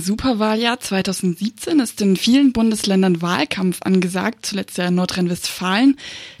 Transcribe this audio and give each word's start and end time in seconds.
Superwahljahr 0.00 0.80
2017 0.80 1.80
ist 1.80 2.00
in 2.00 2.16
vielen 2.16 2.52
Bundesländern 2.52 3.22
Wahlkampf 3.22 3.78
angesagt, 3.82 4.46
zuletzt 4.46 4.78
ja 4.78 4.86
in 4.88 4.94
Nordrhein-Westfalen. 4.94 5.96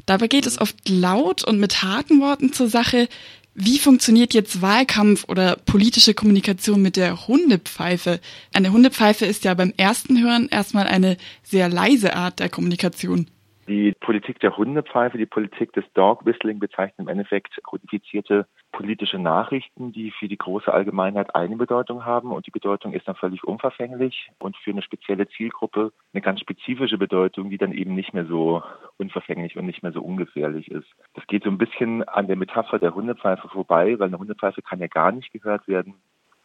Dabei 0.06 0.28
geht 0.28 0.46
es 0.46 0.60
oft 0.60 0.76
laut 0.88 1.44
und 1.44 1.58
mit 1.60 1.82
harten 1.82 2.20
Worten 2.20 2.52
zur 2.52 2.68
Sache. 2.68 3.08
Wie 3.54 3.78
funktioniert 3.78 4.34
jetzt 4.34 4.62
Wahlkampf 4.62 5.24
oder 5.28 5.56
politische 5.56 6.14
Kommunikation 6.14 6.80
mit 6.80 6.96
der 6.96 7.26
Hundepfeife? 7.26 8.20
Eine 8.52 8.72
Hundepfeife 8.72 9.26
ist 9.26 9.44
ja 9.44 9.54
beim 9.54 9.72
ersten 9.76 10.22
Hören 10.22 10.48
erstmal 10.48 10.86
eine 10.86 11.16
sehr 11.42 11.68
leise 11.68 12.14
Art 12.14 12.38
der 12.38 12.48
Kommunikation. 12.48 13.26
Die 13.68 13.92
Politik 14.00 14.40
der 14.40 14.56
Hundepfeife, 14.56 15.18
die 15.18 15.26
Politik 15.26 15.74
des 15.74 15.84
Dog 15.92 16.24
Whistling 16.24 16.58
bezeichnet 16.58 17.00
im 17.00 17.08
Endeffekt 17.08 17.62
kodifizierte 17.62 18.46
politische 18.72 19.18
Nachrichten, 19.18 19.92
die 19.92 20.10
für 20.10 20.26
die 20.26 20.38
große 20.38 20.72
Allgemeinheit 20.72 21.34
eine 21.34 21.56
Bedeutung 21.56 22.06
haben 22.06 22.32
und 22.32 22.46
die 22.46 22.50
Bedeutung 22.50 22.94
ist 22.94 23.06
dann 23.06 23.16
völlig 23.16 23.44
unverfänglich 23.44 24.30
und 24.38 24.56
für 24.56 24.70
eine 24.70 24.80
spezielle 24.80 25.28
Zielgruppe 25.28 25.92
eine 26.14 26.22
ganz 26.22 26.40
spezifische 26.40 26.96
Bedeutung, 26.96 27.50
die 27.50 27.58
dann 27.58 27.72
eben 27.72 27.94
nicht 27.94 28.14
mehr 28.14 28.24
so 28.24 28.62
unverfänglich 28.96 29.58
und 29.58 29.66
nicht 29.66 29.82
mehr 29.82 29.92
so 29.92 30.00
ungefährlich 30.00 30.70
ist. 30.70 30.88
Das 31.12 31.26
geht 31.26 31.44
so 31.44 31.50
ein 31.50 31.58
bisschen 31.58 32.08
an 32.08 32.26
der 32.26 32.36
Metapher 32.36 32.78
der 32.78 32.94
Hundepfeife 32.94 33.48
vorbei, 33.48 33.98
weil 33.98 34.08
eine 34.08 34.18
Hundepfeife 34.18 34.62
kann 34.62 34.80
ja 34.80 34.86
gar 34.86 35.12
nicht 35.12 35.30
gehört 35.30 35.68
werden. 35.68 35.94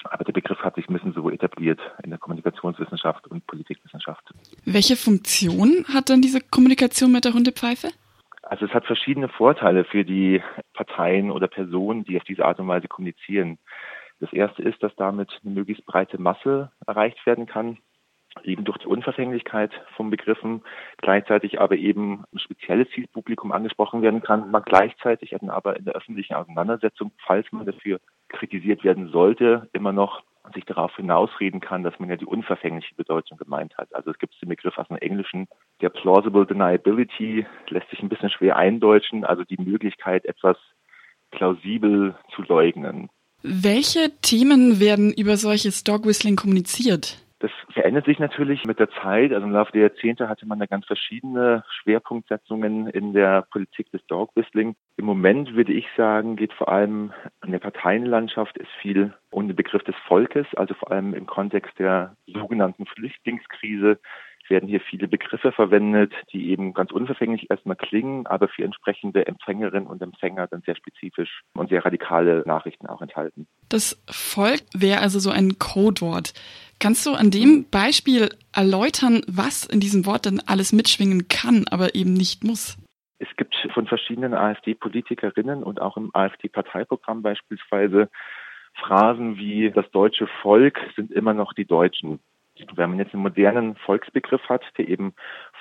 Aber 0.03 0.25
der 0.25 0.33
Begriff 0.33 0.59
hat 0.59 0.75
sich 0.75 0.89
ein 0.89 0.93
bisschen 0.93 1.13
so 1.13 1.29
etabliert 1.29 1.79
in 2.03 2.09
der 2.09 2.19
Kommunikationswissenschaft 2.19 3.27
und 3.27 3.47
Politikwissenschaft. 3.47 3.62
Welche 4.73 4.95
Funktion 4.95 5.85
hat 5.93 6.09
dann 6.09 6.23
diese 6.23 6.41
Kommunikation 6.41 7.11
mit 7.11 7.25
der 7.25 7.33
Hundepfeife? 7.35 7.89
Also 8.41 8.65
es 8.65 8.73
hat 8.73 8.87
verschiedene 8.87 9.29
Vorteile 9.29 9.85
für 9.85 10.03
die 10.03 10.41
Parteien 10.73 11.29
oder 11.29 11.47
Personen, 11.47 12.05
die 12.05 12.17
auf 12.17 12.23
diese 12.23 12.43
Art 12.43 12.59
und 12.59 12.67
Weise 12.67 12.87
kommunizieren. 12.87 13.59
Das 14.19 14.33
erste 14.33 14.63
ist, 14.63 14.81
dass 14.81 14.95
damit 14.95 15.29
eine 15.43 15.53
möglichst 15.53 15.85
breite 15.85 16.19
Masse 16.19 16.71
erreicht 16.87 17.23
werden 17.27 17.45
kann, 17.45 17.77
eben 18.43 18.63
durch 18.63 18.79
die 18.79 18.87
Unverfänglichkeit 18.87 19.71
von 19.95 20.09
Begriffen, 20.09 20.63
gleichzeitig 20.97 21.61
aber 21.61 21.75
eben 21.75 22.23
ein 22.33 22.39
spezielles 22.39 22.89
Zielpublikum 22.95 23.51
angesprochen 23.51 24.01
werden 24.01 24.23
kann, 24.23 24.49
man 24.49 24.63
gleichzeitig 24.63 25.35
aber 25.35 25.77
in 25.77 25.85
der 25.85 25.93
öffentlichen 25.93 26.33
Auseinandersetzung, 26.33 27.11
falls 27.27 27.45
man 27.51 27.67
dafür 27.67 27.99
kritisiert 28.27 28.83
werden 28.83 29.09
sollte, 29.09 29.69
immer 29.71 29.93
noch 29.93 30.23
sich 30.53 30.65
darauf 30.65 30.95
hinausreden 30.95 31.61
kann, 31.61 31.83
dass 31.83 31.97
man 31.99 32.09
ja 32.09 32.15
die 32.15 32.25
unverfängliche 32.25 32.95
Bedeutung 32.95 33.37
gemeint 33.37 33.77
hat. 33.77 33.93
Also 33.95 34.11
es 34.11 34.17
gibt 34.17 34.39
den 34.41 34.49
Begriff 34.49 34.77
aus 34.77 34.87
dem 34.87 34.97
Englischen, 34.97 35.47
der 35.81 35.89
plausible 35.89 36.45
deniability, 36.45 37.45
lässt 37.69 37.89
sich 37.89 38.01
ein 38.01 38.09
bisschen 38.09 38.29
schwer 38.29 38.57
eindeutschen, 38.57 39.23
also 39.23 39.43
die 39.43 39.57
Möglichkeit, 39.57 40.25
etwas 40.25 40.57
plausibel 41.31 42.15
zu 42.35 42.43
leugnen. 42.43 43.09
Welche 43.41 44.11
Themen 44.21 44.79
werden 44.79 45.13
über 45.13 45.37
solches 45.37 45.83
Dog 45.83 46.05
Whistling 46.05 46.35
kommuniziert? 46.35 47.22
Verändert 47.73 48.05
sich 48.05 48.19
natürlich 48.19 48.65
mit 48.65 48.79
der 48.79 48.89
Zeit. 49.01 49.33
Also 49.33 49.45
im 49.45 49.51
Laufe 49.51 49.71
der 49.71 49.81
Jahrzehnte 49.81 50.29
hatte 50.29 50.45
man 50.45 50.59
da 50.59 50.65
ganz 50.65 50.85
verschiedene 50.85 51.63
Schwerpunktsetzungen 51.69 52.87
in 52.87 53.13
der 53.13 53.43
Politik 53.51 53.91
des 53.91 54.05
Dog 54.07 54.31
Whistling. 54.35 54.75
Im 54.97 55.05
Moment 55.05 55.55
würde 55.55 55.73
ich 55.73 55.87
sagen, 55.97 56.35
geht 56.35 56.53
vor 56.53 56.69
allem 56.69 57.13
in 57.43 57.51
der 57.51 57.59
Parteienlandschaft 57.59 58.57
ist 58.57 58.71
viel 58.81 59.13
um 59.31 59.47
den 59.47 59.55
Begriff 59.55 59.83
des 59.83 59.95
Volkes, 60.07 60.45
also 60.55 60.73
vor 60.75 60.91
allem 60.91 61.13
im 61.13 61.25
Kontext 61.25 61.77
der 61.79 62.15
sogenannten 62.27 62.85
Flüchtlingskrise 62.85 63.99
werden 64.49 64.67
hier 64.67 64.81
viele 64.81 65.07
Begriffe 65.07 65.51
verwendet, 65.51 66.13
die 66.31 66.49
eben 66.49 66.73
ganz 66.73 66.91
unverfänglich 66.91 67.49
erstmal 67.49 67.75
klingen, 67.75 68.27
aber 68.27 68.47
für 68.47 68.63
entsprechende 68.63 69.25
Empfängerinnen 69.27 69.87
und 69.87 70.01
Empfänger 70.01 70.47
dann 70.47 70.61
sehr 70.65 70.75
spezifisch 70.75 71.41
und 71.55 71.69
sehr 71.69 71.83
radikale 71.85 72.43
Nachrichten 72.45 72.87
auch 72.87 73.01
enthalten. 73.01 73.47
Das 73.69 74.01
Volk 74.09 74.61
wäre 74.73 75.01
also 75.01 75.19
so 75.19 75.29
ein 75.29 75.57
Codewort. 75.59 76.33
Kannst 76.83 77.05
du 77.05 77.11
an 77.13 77.31
dem 77.31 77.63
Beispiel 77.71 78.27
erläutern, 78.53 79.21
was 79.25 79.63
in 79.63 79.79
diesem 79.79 80.05
Wort 80.05 80.25
denn 80.25 80.41
alles 80.45 80.73
mitschwingen 80.73 81.29
kann, 81.29 81.63
aber 81.71 81.95
eben 81.95 82.11
nicht 82.11 82.43
muss? 82.43 82.77
Es 83.19 83.29
gibt 83.37 83.55
von 83.73 83.87
verschiedenen 83.87 84.33
AfD-Politikerinnen 84.33 85.63
und 85.63 85.79
auch 85.79 85.95
im 85.95 86.11
AfD-Parteiprogramm 86.13 87.21
beispielsweise 87.21 88.09
Phrasen 88.73 89.37
wie 89.37 89.71
das 89.71 89.89
deutsche 89.91 90.27
Volk 90.41 90.77
sind 90.97 91.13
immer 91.13 91.33
noch 91.33 91.53
die 91.53 91.63
Deutschen. 91.63 92.19
Wenn 92.75 92.89
man 92.89 92.99
jetzt 92.99 93.13
einen 93.13 93.23
modernen 93.23 93.77
Volksbegriff 93.77 94.49
hat, 94.49 94.63
der 94.77 94.89
eben 94.89 95.13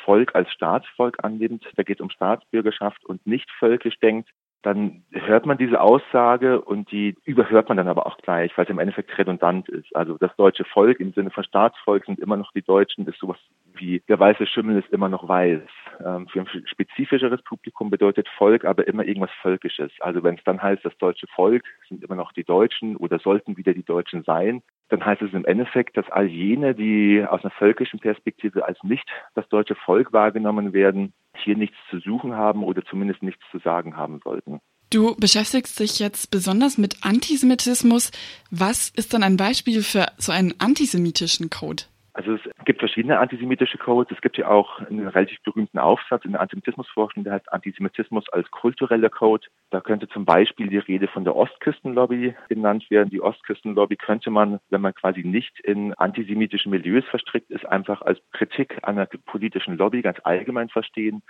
Volk 0.05 0.35
als 0.35 0.51
Staatsvolk 0.51 1.23
annimmt, 1.23 1.65
da 1.77 1.85
geht 1.85 1.99
es 1.99 2.03
um 2.03 2.11
Staatsbürgerschaft 2.11 3.05
und 3.05 3.25
nicht 3.29 3.49
völkisch 3.61 4.01
denkt, 4.01 4.29
dann 4.63 5.03
hört 5.11 5.45
man 5.45 5.59
diese 5.59 5.81
Aussage 5.81 6.61
und 6.61 6.91
die 6.93 7.17
überhört 7.25 7.69
man 7.69 7.77
dann 7.77 7.89
aber 7.89 8.07
auch 8.07 8.17
gleich, 8.19 8.57
weil 8.57 8.65
es 8.65 8.71
im 8.71 8.79
Endeffekt 8.79 9.17
redundant 9.19 9.69
ist. 9.69 9.95
Also 9.95 10.17
das 10.19 10.35
deutsche 10.37 10.65
Volk 10.65 11.01
im 11.01 11.13
Sinne 11.13 11.31
von 11.31 11.45
Staatsvolk 11.45 12.05
sind 12.05 12.21
immer 12.21 12.37
noch 12.37 12.53
die 12.53 12.63
Deutschen, 12.63 13.07
ist 13.07 13.19
sowas 13.19 13.39
wie 13.75 14.03
der 14.09 14.19
weiße 14.19 14.47
Schimmel 14.47 14.79
ist 14.79 14.93
immer 14.93 15.09
noch 15.09 15.29
weiß. 15.29 15.63
Ähm, 16.05 16.29
für 16.29 16.41
ein 16.41 16.67
spezifischeres 16.67 17.43
Publikum 17.43 17.91
bedeutet 17.91 18.29
Volk 18.37 18.65
aber 18.65 18.87
immer 18.87 19.05
irgendwas 19.05 19.31
Völkisches. 19.41 19.91
Also 20.01 20.23
wenn 20.23 20.37
es 20.37 20.45
dann 20.45 20.63
heißt, 20.63 20.85
das 20.85 20.97
deutsche 20.99 21.27
Volk 21.35 21.65
sind 21.89 22.05
immer 22.05 22.15
noch 22.15 22.33
die 22.33 22.45
Deutschen 22.45 22.97
oder 22.97 23.19
sollten 23.19 23.57
wieder 23.57 23.75
die 23.75 23.85
Deutschen 23.85 24.23
sein, 24.23 24.63
dann 24.89 25.05
heißt 25.05 25.23
es 25.23 25.33
im 25.33 25.45
Endeffekt, 25.45 25.97
dass 25.97 26.09
all 26.11 26.27
jene, 26.27 26.75
die 26.75 27.25
aus 27.27 27.43
einer 27.43 27.51
völkischen 27.51 27.99
Perspektive 27.99 28.67
als 28.67 28.83
nicht 28.83 29.09
das 29.35 29.49
deutsche 29.49 29.75
Volk 29.75 30.13
wahrgenommen 30.13 30.73
werden, 30.73 31.15
hier 31.45 31.57
nichts 31.57 31.77
zu 31.91 31.99
suchen 32.01 32.35
haben 32.35 32.65
oder 32.65 32.85
zumindest 32.85 33.23
nichts 33.23 33.43
zu 33.51 33.59
sagen 33.59 33.97
haben 33.97 34.21
sollten. 34.23 34.61
Du 34.91 35.17
beschäftigst 35.17 35.81
dich 35.81 35.99
jetzt 36.01 36.31
besonders 36.31 36.77
mit 36.77 37.03
Antisemitismus. 37.03 38.11
Was 38.51 38.91
ist 38.91 39.15
dann 39.15 39.23
ein 39.23 39.39
Beispiel 39.39 39.83
für 39.83 40.07
so 40.19 40.33
einen 40.33 40.55
antisemitischen 40.59 41.49
Code? 41.49 41.85
Also 42.15 42.35
es 42.35 42.41
gibt 42.67 42.81
verschiedene 42.81 43.19
antisemitische 43.19 43.79
Codes. 43.79 44.13
Es 44.15 44.21
gibt 44.21 44.37
ja 44.37 44.49
auch 44.49 44.81
einen 44.81 45.09
relativ 45.09 45.43
berühmten 45.45 45.79
Aufsatz 45.79 46.27
in 46.27 46.33
der 46.33 46.43
Antisemitismusforschung, 46.43 47.25
der 47.25 47.35
heißt 47.35 47.51
Antisemitismus 47.51 48.29
als 48.29 48.51
kultureller 48.51 49.09
Code. 49.09 49.47
Da 49.71 49.81
könnte 49.81 50.09
zum 50.09 50.27
Beispiel 50.27 50.69
die 50.69 50.79
Rede 50.79 51.09
von 51.09 51.25
der 51.25 51.35
Ostküstenlobby 51.35 52.35
genannt 52.51 52.91
werden. 52.91 53.09
Die 53.09 53.23
Ostküstenlobby 53.23 53.97
könnte 53.97 54.31
man, 54.31 54.61
wenn 54.69 54.83
man 54.83 54.95
quasi 54.95 55.23
nicht 55.23 55.59
in 55.61 55.95
antisemitischen 55.95 56.71
Milieus 56.71 57.05
verstrickt 57.07 57.51
ist, 57.51 57.65
einfach 57.65 58.03
als 58.03 58.21
Kritik 58.33 58.79
an 58.83 58.97
der 58.97 59.09
politischen 59.25 59.79
Lobby 59.79 60.03
ganz 60.03 60.19
allgemein 60.23 60.69
verstehen. 60.69 61.23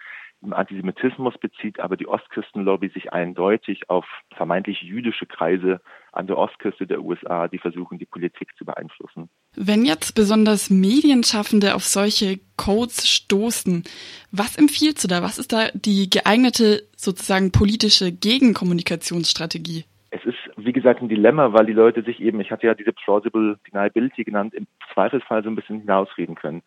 Antisemitismus 0.51 1.39
bezieht 1.39 1.79
aber 1.79 1.97
die 1.97 2.09
Ostküstenlobby 2.09 2.89
sich 2.89 3.13
eindeutig 3.13 3.89
auf 3.89 4.05
vermeintlich 4.35 4.83
jüdische 4.83 5.27
Kreise 5.27 5.81
an 6.11 6.27
der 6.27 6.37
Ostküste 6.37 6.87
der 6.87 7.03
USA, 7.03 7.47
die 7.49 7.59
versuchen, 7.59 7.99
die 7.99 8.07
Politik 8.07 8.49
zu 8.57 8.65
beeinflussen. 8.65 9.29
Wenn 9.55 9.85
jetzt 9.85 10.15
besonders 10.15 10.69
Medienschaffende 10.69 11.75
auf 11.75 11.85
solche 11.85 12.41
Codes 12.57 13.09
stoßen, 13.09 13.85
was 14.31 14.57
empfiehlst 14.57 15.05
du 15.05 15.09
da? 15.09 15.23
Was 15.23 15.39
ist 15.39 15.53
da 15.53 15.69
die 15.75 16.11
geeignete 16.11 16.83
sozusagen 16.97 17.53
politische 17.53 18.11
Gegenkommunikationsstrategie? 18.11 19.85
Es 20.11 20.25
ist, 20.25 20.37
wie 20.57 20.73
gesagt, 20.73 21.01
ein 21.01 21.09
Dilemma, 21.09 21.55
weil 21.55 21.65
die 21.65 21.73
Leute 21.73 22.03
sich 22.03 22.21
eben, 22.21 22.41
ich 22.41 22.51
hatte 22.51 22.67
ja 22.67 22.75
diese 22.75 22.93
plausible 22.93 23.59
deniability 23.67 24.25
genannt, 24.25 24.53
im 24.53 24.67
Zweifelsfall 24.93 25.43
so 25.43 25.49
ein 25.49 25.57
bisschen 25.57 25.81
hinausreden 25.81 26.35
können. 26.35 26.63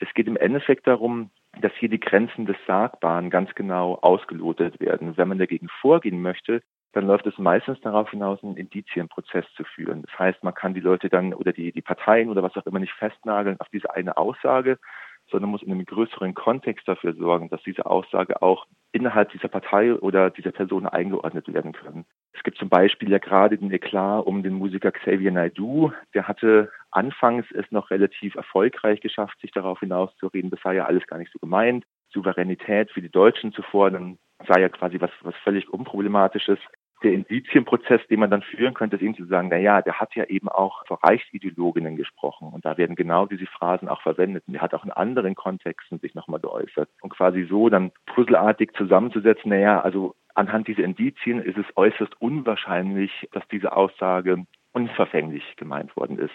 Es 0.00 0.12
geht 0.14 0.26
im 0.26 0.36
Endeffekt 0.36 0.86
darum, 0.86 1.30
dass 1.60 1.72
hier 1.78 1.88
die 1.88 2.00
Grenzen 2.00 2.46
des 2.46 2.56
Sagbaren 2.66 3.30
ganz 3.30 3.54
genau 3.54 3.96
ausgelotet 3.96 4.80
werden. 4.80 5.16
Wenn 5.16 5.28
man 5.28 5.38
dagegen 5.38 5.68
vorgehen 5.80 6.22
möchte, 6.22 6.62
dann 6.92 7.06
läuft 7.06 7.26
es 7.26 7.38
meistens 7.38 7.80
darauf 7.80 8.10
hinaus, 8.10 8.42
einen 8.42 8.56
Indizienprozess 8.56 9.44
zu 9.56 9.64
führen. 9.64 10.02
Das 10.02 10.18
heißt, 10.18 10.42
man 10.42 10.54
kann 10.54 10.74
die 10.74 10.80
Leute 10.80 11.08
dann 11.08 11.34
oder 11.34 11.52
die, 11.52 11.72
die 11.72 11.82
Parteien 11.82 12.30
oder 12.30 12.42
was 12.42 12.56
auch 12.56 12.66
immer 12.66 12.78
nicht 12.78 12.94
festnageln 12.94 13.60
auf 13.60 13.68
diese 13.68 13.94
eine 13.94 14.16
Aussage, 14.16 14.78
sondern 15.30 15.50
muss 15.50 15.62
in 15.62 15.70
einem 15.70 15.84
größeren 15.84 16.34
Kontext 16.34 16.88
dafür 16.88 17.12
sorgen, 17.14 17.50
dass 17.50 17.62
diese 17.62 17.86
Aussage 17.86 18.40
auch 18.40 18.66
innerhalb 18.92 19.30
dieser 19.32 19.48
Partei 19.48 19.94
oder 19.94 20.30
dieser 20.30 20.52
Person 20.52 20.86
eingeordnet 20.86 21.52
werden 21.52 21.72
kann. 21.72 22.06
Es 22.32 22.42
gibt 22.42 22.56
zum 22.56 22.68
Beispiel 22.68 23.10
ja 23.10 23.18
gerade 23.18 23.58
den 23.58 23.70
Eklat 23.70 24.24
um 24.26 24.42
den 24.42 24.54
Musiker 24.54 24.90
Xavier 24.90 25.30
Naidoo. 25.30 25.92
Der 26.14 26.26
hatte 26.26 26.70
anfangs 26.90 27.46
es 27.52 27.70
noch 27.70 27.90
relativ 27.90 28.34
erfolgreich 28.34 29.00
geschafft, 29.00 29.40
sich 29.40 29.50
darauf 29.50 29.80
hinauszureden, 29.80 30.50
das 30.50 30.60
sei 30.62 30.74
ja 30.74 30.86
alles 30.86 31.06
gar 31.06 31.18
nicht 31.18 31.32
so 31.32 31.38
gemeint. 31.38 31.84
Souveränität 32.10 32.90
für 32.90 33.02
die 33.02 33.10
Deutschen 33.10 33.52
zu 33.52 33.62
fordern, 33.62 34.18
sei 34.46 34.60
ja 34.60 34.68
quasi 34.68 35.00
was, 35.00 35.10
was 35.22 35.34
völlig 35.44 35.68
unproblematisches 35.68 36.58
der 37.02 37.12
Indizienprozess, 37.12 38.00
den 38.08 38.20
man 38.20 38.30
dann 38.30 38.42
führen 38.42 38.74
könnte, 38.74 38.96
ist 38.96 39.02
eben 39.02 39.14
zu 39.14 39.24
sagen, 39.26 39.48
na 39.50 39.56
ja, 39.56 39.82
der 39.82 40.00
hat 40.00 40.14
ja 40.14 40.24
eben 40.24 40.48
auch 40.48 40.84
vor 40.86 40.98
Reichsideologinnen 41.02 41.96
gesprochen 41.96 42.48
und 42.52 42.64
da 42.64 42.76
werden 42.76 42.96
genau 42.96 43.26
diese 43.26 43.46
Phrasen 43.46 43.88
auch 43.88 44.02
verwendet. 44.02 44.44
Und 44.46 44.54
der 44.54 44.62
hat 44.62 44.74
auch 44.74 44.84
in 44.84 44.90
anderen 44.90 45.34
Kontexten 45.34 45.98
sich 46.00 46.14
nochmal 46.14 46.40
geäußert. 46.40 46.88
Und 47.00 47.10
quasi 47.10 47.46
so 47.48 47.68
dann 47.68 47.92
puzzelartig 48.06 48.72
zusammenzusetzen, 48.76 49.50
na 49.50 49.56
ja, 49.56 49.80
also 49.80 50.14
anhand 50.34 50.68
dieser 50.68 50.84
Indizien 50.84 51.40
ist 51.40 51.58
es 51.58 51.66
äußerst 51.76 52.20
unwahrscheinlich, 52.20 53.28
dass 53.32 53.46
diese 53.48 53.76
Aussage 53.76 54.44
unverfänglich 54.72 55.56
gemeint 55.56 55.96
worden 55.96 56.18
ist. 56.18 56.34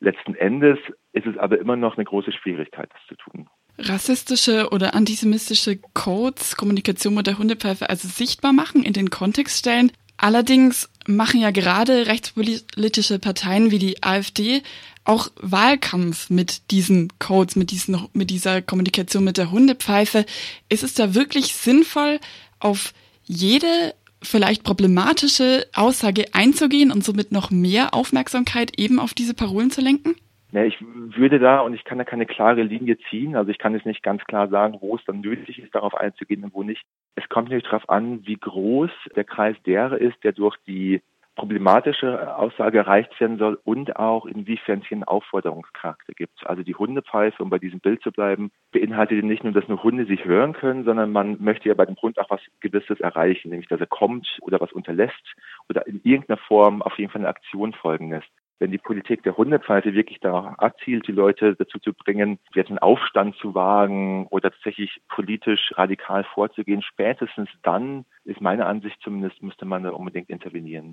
Letzten 0.00 0.34
Endes 0.34 0.78
ist 1.12 1.26
es 1.26 1.36
aber 1.38 1.58
immer 1.58 1.76
noch 1.76 1.96
eine 1.96 2.04
große 2.04 2.32
Schwierigkeit, 2.32 2.90
das 2.92 3.00
zu 3.08 3.14
tun. 3.16 3.48
Rassistische 3.78 4.68
oder 4.70 4.94
antisemitische 4.94 5.78
Codes, 5.94 6.56
Kommunikation 6.56 7.14
mit 7.14 7.26
der 7.26 7.38
Hundepfeife 7.38 7.88
also 7.88 8.06
sichtbar 8.06 8.52
machen, 8.52 8.84
in 8.84 8.92
den 8.92 9.10
Kontext 9.10 9.58
stellen, 9.58 9.90
Allerdings 10.16 10.88
machen 11.06 11.40
ja 11.40 11.50
gerade 11.50 12.06
rechtspolitische 12.06 13.18
Parteien 13.18 13.70
wie 13.70 13.78
die 13.78 14.02
AfD 14.02 14.62
auch 15.04 15.28
Wahlkampf 15.36 16.30
mit 16.30 16.70
diesen 16.70 17.12
Codes, 17.18 17.56
mit, 17.56 17.70
diesen, 17.70 18.08
mit 18.12 18.30
dieser 18.30 18.62
Kommunikation 18.62 19.24
mit 19.24 19.36
der 19.36 19.50
Hundepfeife. 19.50 20.24
Ist 20.68 20.82
es 20.82 20.94
da 20.94 21.14
wirklich 21.14 21.54
sinnvoll, 21.54 22.20
auf 22.58 22.94
jede 23.24 23.94
vielleicht 24.24 24.64
problematische 24.64 25.66
Aussage 25.74 26.26
einzugehen 26.32 26.90
und 26.90 27.04
somit 27.04 27.32
noch 27.32 27.50
mehr 27.50 27.94
Aufmerksamkeit 27.94 28.78
eben 28.78 28.98
auf 28.98 29.14
diese 29.14 29.34
Parolen 29.34 29.70
zu 29.70 29.80
lenken? 29.80 30.16
Ja, 30.52 30.62
ich 30.62 30.76
würde 30.80 31.40
da, 31.40 31.60
und 31.60 31.74
ich 31.74 31.82
kann 31.82 31.98
da 31.98 32.04
keine 32.04 32.26
klare 32.26 32.62
Linie 32.62 32.96
ziehen, 33.10 33.34
also 33.34 33.50
ich 33.50 33.58
kann 33.58 33.74
jetzt 33.74 33.86
nicht 33.86 34.04
ganz 34.04 34.22
klar 34.24 34.46
sagen, 34.48 34.78
wo 34.80 34.94
es 34.94 35.04
dann 35.04 35.20
nötig 35.20 35.58
ist, 35.58 35.74
darauf 35.74 35.94
einzugehen 35.96 36.44
und 36.44 36.54
wo 36.54 36.62
nicht. 36.62 36.84
Es 37.16 37.28
kommt 37.28 37.48
natürlich 37.48 37.64
darauf 37.64 37.88
an, 37.88 38.24
wie 38.24 38.36
groß 38.36 38.90
der 39.16 39.24
Kreis 39.24 39.56
derer 39.66 39.98
ist, 39.98 40.22
der 40.22 40.30
durch 40.30 40.56
die 40.64 41.02
problematische 41.36 42.36
Aussage 42.36 42.78
erreicht 42.78 43.18
werden 43.20 43.38
soll 43.38 43.58
und 43.64 43.96
auch 43.96 44.26
inwiefern 44.26 44.80
es 44.80 44.88
hier 44.88 44.96
einen 44.96 45.04
Aufforderungscharakter 45.04 46.12
gibt. 46.14 46.46
Also 46.46 46.62
die 46.62 46.74
Hundepfeife, 46.74 47.42
um 47.42 47.50
bei 47.50 47.58
diesem 47.58 47.80
Bild 47.80 48.02
zu 48.02 48.12
bleiben, 48.12 48.50
beinhaltet 48.72 49.24
nicht 49.24 49.44
nur, 49.44 49.52
dass 49.52 49.68
nur 49.68 49.82
Hunde 49.82 50.06
sich 50.06 50.24
hören 50.24 50.52
können, 50.52 50.84
sondern 50.84 51.12
man 51.12 51.42
möchte 51.42 51.68
ja 51.68 51.74
bei 51.74 51.86
dem 51.86 51.96
Hund 51.96 52.18
auch 52.18 52.30
was 52.30 52.40
Gewisses 52.60 53.00
erreichen, 53.00 53.50
nämlich 53.50 53.68
dass 53.68 53.80
er 53.80 53.86
kommt 53.86 54.38
oder 54.42 54.60
was 54.60 54.72
unterlässt 54.72 55.34
oder 55.68 55.86
in 55.86 56.00
irgendeiner 56.04 56.38
Form 56.38 56.82
auf 56.82 56.98
jeden 56.98 57.10
Fall 57.10 57.20
eine 57.20 57.28
Aktion 57.28 57.72
folgen 57.72 58.10
lässt 58.10 58.30
wenn 58.58 58.70
die 58.70 58.78
Politik 58.78 59.22
der 59.22 59.36
Hundepfeife 59.36 59.94
wirklich 59.94 60.20
darauf 60.20 60.58
abzielt, 60.58 61.06
die 61.06 61.12
Leute 61.12 61.54
dazu 61.56 61.78
zu 61.78 61.92
bringen, 61.92 62.38
jetzt 62.54 62.70
einen 62.70 62.78
Aufstand 62.78 63.36
zu 63.36 63.54
wagen 63.54 64.26
oder 64.28 64.50
tatsächlich 64.50 65.02
politisch 65.08 65.72
radikal 65.76 66.24
vorzugehen, 66.24 66.82
spätestens 66.82 67.50
dann 67.62 68.04
ist 68.24 68.40
meine 68.40 68.66
Ansicht 68.66 68.96
zumindest, 69.02 69.42
müsste 69.42 69.64
man 69.64 69.82
da 69.82 69.90
unbedingt 69.90 70.30
intervenieren. 70.30 70.92